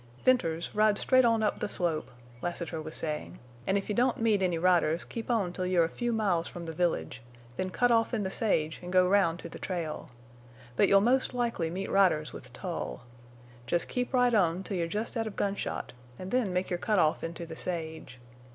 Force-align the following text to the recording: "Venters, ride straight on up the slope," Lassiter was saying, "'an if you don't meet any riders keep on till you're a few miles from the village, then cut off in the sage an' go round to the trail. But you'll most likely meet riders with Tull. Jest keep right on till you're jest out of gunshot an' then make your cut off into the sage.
"Venters, 0.25 0.73
ride 0.73 0.97
straight 0.97 1.25
on 1.25 1.43
up 1.43 1.59
the 1.59 1.69
slope," 1.69 2.09
Lassiter 2.41 2.81
was 2.81 2.95
saying, 2.95 3.37
"'an 3.67 3.77
if 3.77 3.87
you 3.87 3.93
don't 3.93 4.17
meet 4.17 4.41
any 4.41 4.57
riders 4.57 5.05
keep 5.05 5.29
on 5.29 5.53
till 5.53 5.67
you're 5.67 5.83
a 5.85 5.89
few 5.89 6.11
miles 6.11 6.47
from 6.47 6.65
the 6.65 6.73
village, 6.73 7.21
then 7.55 7.69
cut 7.69 7.91
off 7.91 8.11
in 8.11 8.23
the 8.23 8.31
sage 8.31 8.79
an' 8.81 8.89
go 8.89 9.07
round 9.07 9.37
to 9.37 9.47
the 9.47 9.59
trail. 9.59 10.09
But 10.75 10.87
you'll 10.87 11.01
most 11.01 11.35
likely 11.35 11.69
meet 11.69 11.91
riders 11.91 12.33
with 12.33 12.51
Tull. 12.51 13.03
Jest 13.67 13.87
keep 13.89 14.11
right 14.11 14.33
on 14.33 14.63
till 14.63 14.75
you're 14.75 14.87
jest 14.87 15.15
out 15.15 15.27
of 15.27 15.35
gunshot 15.35 15.93
an' 16.17 16.29
then 16.29 16.51
make 16.51 16.71
your 16.71 16.79
cut 16.79 16.97
off 16.97 17.23
into 17.23 17.45
the 17.45 17.55
sage. 17.55 18.17